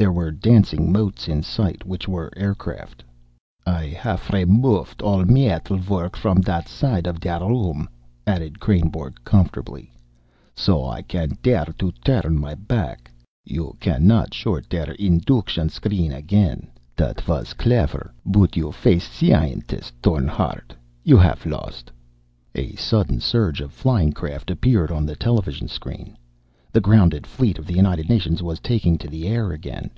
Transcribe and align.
There 0.00 0.10
were 0.10 0.30
dancing 0.30 0.90
motes 0.90 1.28
in 1.28 1.42
sight, 1.42 1.84
which 1.84 2.08
were 2.08 2.32
aircraft. 2.34 3.04
"I 3.66 3.84
haff 3.88 4.28
remofed 4.32 5.02
all 5.02 5.26
metal 5.26 5.76
work 5.86 6.16
from 6.16 6.38
that 6.40 6.68
side 6.70 7.06
of 7.06 7.20
der 7.20 7.40
room," 7.46 7.86
added 8.26 8.60
Kreynborg 8.60 9.22
comfortably, 9.24 9.92
"so 10.56 10.86
I 10.88 11.02
can 11.02 11.36
dare 11.42 11.66
to 11.76 11.92
turn 12.02 12.40
my 12.40 12.54
back. 12.54 13.10
You 13.44 13.76
cannot 13.78 14.32
short 14.32 14.70
der 14.70 14.92
induction 14.92 15.68
screen 15.68 16.12
again. 16.12 16.68
That 16.96 17.28
was 17.28 17.52
clefer. 17.52 18.10
But 18.24 18.56
you 18.56 18.72
face 18.72 19.06
a 19.06 19.12
scientist, 19.26 19.92
Thorn 20.02 20.28
Hardt. 20.28 20.72
You 21.04 21.18
haff 21.18 21.44
lost." 21.44 21.90
A 22.54 22.74
sudden 22.76 23.20
surge 23.20 23.60
of 23.60 23.70
flying 23.70 24.12
craft 24.12 24.50
appeared 24.50 24.90
on 24.90 25.04
the 25.04 25.14
television 25.14 25.68
screen. 25.68 26.16
The 26.72 26.80
grounded 26.80 27.26
fleet 27.26 27.58
of 27.58 27.66
the 27.66 27.74
United 27.74 28.08
Nations 28.08 28.44
was 28.44 28.60
taking 28.60 28.96
to 28.98 29.08
the 29.08 29.26
air 29.26 29.50
again. 29.50 29.90